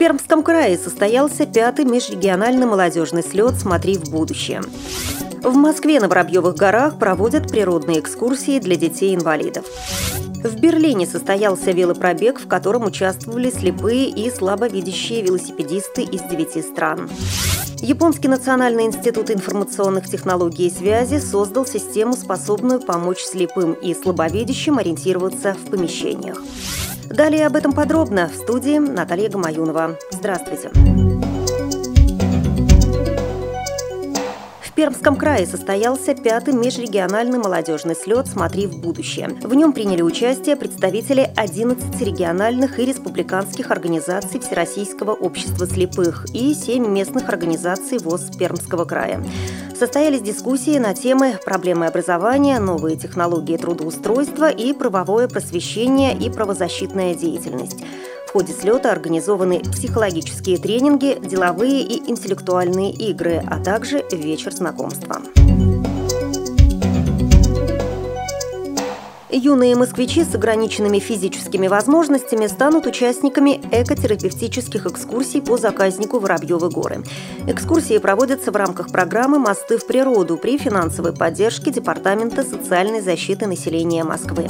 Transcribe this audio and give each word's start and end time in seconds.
Пермском 0.00 0.42
крае 0.42 0.78
состоялся 0.78 1.44
пятый 1.44 1.84
межрегиональный 1.84 2.64
молодежный 2.64 3.22
слет 3.22 3.56
«Смотри 3.56 3.98
в 3.98 4.10
будущее». 4.10 4.62
В 5.42 5.54
Москве 5.54 6.00
на 6.00 6.08
Воробьевых 6.08 6.56
горах 6.56 6.98
проводят 6.98 7.50
природные 7.50 8.00
экскурсии 8.00 8.60
для 8.60 8.76
детей-инвалидов. 8.76 9.66
В 10.42 10.58
Берлине 10.58 11.06
состоялся 11.06 11.72
велопробег, 11.72 12.40
в 12.40 12.48
котором 12.48 12.84
участвовали 12.84 13.50
слепые 13.50 14.08
и 14.08 14.30
слабовидящие 14.30 15.20
велосипедисты 15.20 16.02
из 16.02 16.22
девяти 16.22 16.62
стран. 16.62 17.10
Японский 17.82 18.28
национальный 18.28 18.84
институт 18.84 19.30
информационных 19.30 20.08
технологий 20.08 20.68
и 20.68 20.70
связи 20.70 21.18
создал 21.18 21.66
систему, 21.66 22.14
способную 22.14 22.80
помочь 22.80 23.20
слепым 23.20 23.74
и 23.74 23.92
слабовидящим 23.92 24.78
ориентироваться 24.78 25.52
в 25.52 25.70
помещениях. 25.70 26.42
Далее 27.10 27.48
об 27.48 27.56
этом 27.56 27.72
подробно 27.72 28.28
в 28.28 28.36
студии 28.36 28.78
Наталья 28.78 29.28
Гамаюнова. 29.28 29.98
Здравствуйте. 30.12 30.70
В 34.62 34.72
Пермском 34.72 35.16
крае 35.16 35.44
состоялся 35.44 36.14
пятый 36.14 36.54
межрегиональный 36.54 37.38
молодежный 37.38 37.96
слет 37.96 38.28
«Смотри 38.28 38.68
в 38.68 38.80
будущее». 38.80 39.28
В 39.42 39.52
нем 39.52 39.72
приняли 39.72 40.02
участие 40.02 40.54
представители 40.54 41.28
11 41.36 42.00
региональных 42.00 42.78
и 42.78 42.84
республиканских 42.84 43.72
организаций 43.72 44.38
Всероссийского 44.38 45.10
общества 45.10 45.66
слепых 45.66 46.26
и 46.32 46.54
7 46.54 46.86
местных 46.86 47.28
организаций 47.28 47.98
ВОЗ 47.98 48.30
Пермского 48.38 48.84
края. 48.84 49.20
Состоялись 49.80 50.20
дискуссии 50.20 50.76
на 50.76 50.92
темы 50.92 51.38
проблемы 51.42 51.86
образования, 51.86 52.58
новые 52.58 52.98
технологии 52.98 53.56
трудоустройства 53.56 54.50
и 54.50 54.74
правовое 54.74 55.26
просвещение 55.26 56.14
и 56.14 56.28
правозащитная 56.28 57.14
деятельность. 57.14 57.82
В 58.28 58.32
ходе 58.32 58.52
слета 58.52 58.92
организованы 58.92 59.60
психологические 59.60 60.58
тренинги, 60.58 61.18
деловые 61.26 61.80
и 61.80 62.10
интеллектуальные 62.10 62.92
игры, 62.92 63.42
а 63.50 63.58
также 63.58 64.04
вечер 64.12 64.52
знакомства. 64.52 65.22
Юные 69.32 69.76
москвичи 69.76 70.24
с 70.24 70.34
ограниченными 70.34 70.98
физическими 70.98 71.68
возможностями 71.68 72.48
станут 72.48 72.86
участниками 72.86 73.60
экотерапевтических 73.70 74.86
экскурсий 74.86 75.40
по 75.40 75.56
заказнику 75.56 76.18
Воробьевы 76.18 76.68
горы. 76.68 77.04
Экскурсии 77.46 77.98
проводятся 77.98 78.50
в 78.50 78.56
рамках 78.56 78.90
программы 78.90 79.38
«Мосты 79.38 79.78
в 79.78 79.86
природу» 79.86 80.36
при 80.36 80.58
финансовой 80.58 81.12
поддержке 81.12 81.70
Департамента 81.70 82.42
социальной 82.42 83.00
защиты 83.00 83.46
населения 83.46 84.02
Москвы. 84.02 84.48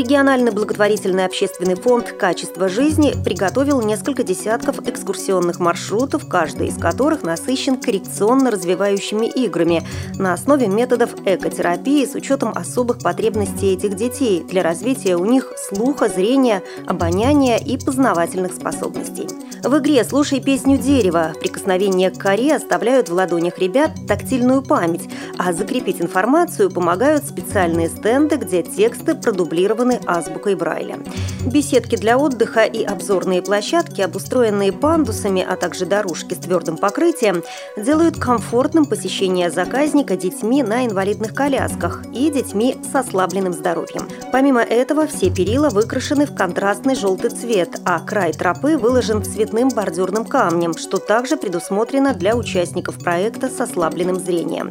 Региональный 0.00 0.50
благотворительный 0.50 1.26
общественный 1.26 1.74
фонд 1.74 2.12
«Качество 2.12 2.70
жизни» 2.70 3.12
приготовил 3.22 3.82
несколько 3.82 4.22
десятков 4.22 4.88
экскурсионных 4.88 5.60
маршрутов, 5.60 6.26
каждый 6.26 6.68
из 6.68 6.78
которых 6.78 7.22
насыщен 7.22 7.76
коррекционно-развивающими 7.76 9.26
играми 9.26 9.86
на 10.14 10.32
основе 10.32 10.68
методов 10.68 11.10
экотерапии 11.26 12.06
с 12.06 12.14
учетом 12.14 12.52
особых 12.56 13.00
потребностей 13.00 13.74
этих 13.74 13.94
детей 13.94 14.42
для 14.42 14.62
развития 14.62 15.16
у 15.16 15.26
них 15.26 15.52
слуха, 15.68 16.08
зрения, 16.08 16.62
обоняния 16.86 17.58
и 17.58 17.76
познавательных 17.76 18.54
способностей. 18.54 19.28
В 19.62 19.76
игре 19.76 20.02
«Слушай 20.04 20.40
песню 20.40 20.78
дерева» 20.78 21.34
прикосновения 21.38 22.10
к 22.10 22.16
коре 22.16 22.56
оставляют 22.56 23.10
в 23.10 23.12
ладонях 23.12 23.58
ребят 23.58 23.90
тактильную 24.08 24.62
память, 24.62 25.10
а 25.36 25.52
закрепить 25.52 26.00
информацию 26.00 26.70
помогают 26.70 27.24
специальные 27.24 27.90
стенды, 27.90 28.36
где 28.36 28.62
тексты 28.62 29.14
продублированы 29.14 29.89
азбукой 30.06 30.54
Брайля. 30.54 31.00
Беседки 31.44 31.96
для 31.96 32.16
отдыха 32.16 32.62
и 32.64 32.84
обзорные 32.84 33.42
площадки, 33.42 34.00
обустроенные 34.00 34.72
пандусами, 34.72 35.44
а 35.46 35.56
также 35.56 35.86
дорожки 35.86 36.34
с 36.34 36.38
твердым 36.38 36.76
покрытием, 36.76 37.42
делают 37.76 38.16
комфортным 38.16 38.84
посещение 38.84 39.50
заказника 39.50 40.16
детьми 40.16 40.62
на 40.62 40.86
инвалидных 40.86 41.34
колясках 41.34 42.04
и 42.14 42.30
детьми 42.30 42.76
с 42.90 42.94
ослабленным 42.94 43.52
здоровьем. 43.52 44.08
Помимо 44.30 44.62
этого, 44.62 45.08
все 45.08 45.30
перила 45.30 45.70
выкрашены 45.70 46.26
в 46.26 46.34
контрастный 46.36 46.94
желтый 46.94 47.30
цвет, 47.30 47.80
а 47.84 47.98
край 48.00 48.32
тропы 48.32 48.76
выложен 48.76 49.24
цвет 49.24 49.40
цветным 49.40 49.70
бордюрным 49.70 50.26
камнем, 50.26 50.76
что 50.76 50.98
также 50.98 51.38
предусмотрено 51.38 52.12
для 52.12 52.36
участников 52.36 52.98
проекта 53.02 53.48
с 53.48 53.58
ослабленным 53.58 54.16
зрением. 54.20 54.70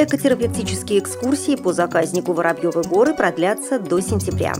Экотерапевтические 0.00 1.00
экскурсии 1.00 1.56
по 1.56 1.72
заказнику 1.72 2.32
Воробьевы 2.32 2.82
горы 2.84 3.14
продлятся 3.14 3.80
до 3.80 4.00
сентября. 4.00 4.54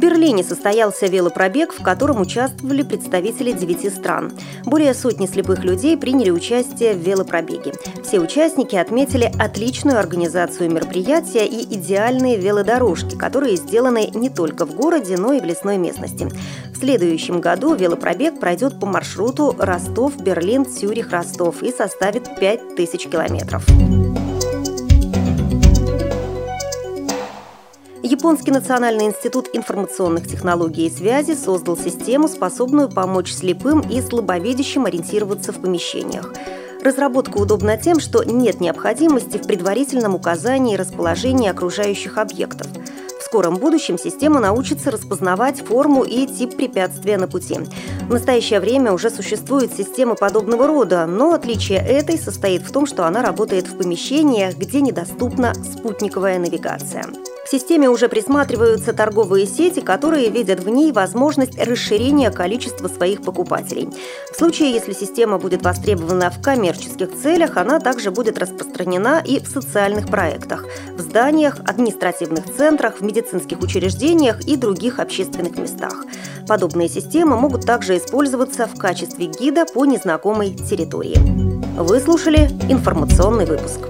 Берлине 0.00 0.42
состоялся 0.42 1.06
велопробег, 1.06 1.74
в 1.74 1.82
котором 1.82 2.22
участвовали 2.22 2.82
представители 2.82 3.52
девяти 3.52 3.90
стран. 3.90 4.32
Более 4.64 4.94
сотни 4.94 5.26
слепых 5.26 5.62
людей 5.62 5.94
приняли 5.98 6.30
участие 6.30 6.94
в 6.94 7.00
велопробеге. 7.00 7.74
Все 8.02 8.18
участники 8.18 8.76
отметили 8.76 9.30
отличную 9.38 9.98
организацию 9.98 10.70
мероприятия 10.70 11.46
и 11.46 11.62
идеальные 11.74 12.38
велодорожки, 12.38 13.14
которые 13.14 13.56
сделаны 13.56 14.10
не 14.14 14.30
только 14.30 14.64
в 14.64 14.74
городе, 14.74 15.18
но 15.18 15.34
и 15.34 15.40
в 15.40 15.44
лесной 15.44 15.76
местности. 15.76 16.30
В 16.72 16.78
следующем 16.78 17.42
году 17.42 17.74
велопробег 17.74 18.40
пройдет 18.40 18.80
по 18.80 18.86
маршруту 18.86 19.54
Ростов, 19.58 20.16
Берлин, 20.16 20.64
Цюрих, 20.64 21.10
Ростов 21.10 21.62
и 21.62 21.70
составит 21.72 22.40
5000 22.40 23.06
километров. 23.06 23.66
Японский 28.10 28.50
национальный 28.50 29.04
институт 29.04 29.50
информационных 29.52 30.26
технологий 30.26 30.88
и 30.88 30.90
связи 30.90 31.34
создал 31.34 31.78
систему, 31.78 32.26
способную 32.26 32.88
помочь 32.88 33.32
слепым 33.32 33.82
и 33.82 34.02
слабовидящим 34.02 34.86
ориентироваться 34.86 35.52
в 35.52 35.60
помещениях. 35.60 36.34
Разработка 36.82 37.36
удобна 37.36 37.76
тем, 37.76 38.00
что 38.00 38.24
нет 38.24 38.60
необходимости 38.60 39.38
в 39.38 39.46
предварительном 39.46 40.16
указании 40.16 40.74
расположения 40.74 41.52
окружающих 41.52 42.18
объектов. 42.18 42.66
В 43.20 43.22
скором 43.22 43.58
будущем 43.58 43.96
система 43.96 44.40
научится 44.40 44.90
распознавать 44.90 45.60
форму 45.60 46.02
и 46.02 46.26
тип 46.26 46.56
препятствия 46.56 47.16
на 47.16 47.28
пути. 47.28 47.60
В 48.08 48.12
настоящее 48.12 48.58
время 48.58 48.92
уже 48.92 49.10
существует 49.10 49.72
система 49.72 50.16
подобного 50.16 50.66
рода, 50.66 51.06
но 51.06 51.32
отличие 51.32 51.78
этой 51.78 52.18
состоит 52.18 52.62
в 52.62 52.72
том, 52.72 52.86
что 52.86 53.06
она 53.06 53.22
работает 53.22 53.68
в 53.68 53.78
помещениях, 53.78 54.56
где 54.56 54.80
недоступна 54.80 55.54
спутниковая 55.54 56.40
навигация. 56.40 57.04
Системе 57.50 57.90
уже 57.90 58.08
присматриваются 58.08 58.92
торговые 58.92 59.44
сети, 59.44 59.80
которые 59.80 60.30
видят 60.30 60.60
в 60.60 60.68
ней 60.68 60.92
возможность 60.92 61.58
расширения 61.58 62.30
количества 62.30 62.86
своих 62.86 63.22
покупателей. 63.22 63.88
В 64.32 64.38
случае, 64.38 64.70
если 64.70 64.92
система 64.92 65.36
будет 65.36 65.64
востребована 65.64 66.30
в 66.30 66.40
коммерческих 66.40 67.08
целях, 67.20 67.56
она 67.56 67.80
также 67.80 68.12
будет 68.12 68.38
распространена 68.38 69.20
и 69.26 69.40
в 69.40 69.48
социальных 69.48 70.06
проектах, 70.06 70.64
в 70.96 71.00
зданиях, 71.00 71.56
административных 71.66 72.44
центрах, 72.56 72.98
в 73.00 73.02
медицинских 73.02 73.60
учреждениях 73.60 74.40
и 74.42 74.54
других 74.54 75.00
общественных 75.00 75.58
местах. 75.58 76.04
Подобные 76.46 76.88
системы 76.88 77.36
могут 77.36 77.66
также 77.66 77.96
использоваться 77.96 78.68
в 78.68 78.78
качестве 78.78 79.26
гида 79.26 79.66
по 79.66 79.84
незнакомой 79.86 80.54
территории. 80.54 81.18
Вы 81.76 81.98
слушали 81.98 82.48
информационный 82.68 83.46
выпуск. 83.46 83.80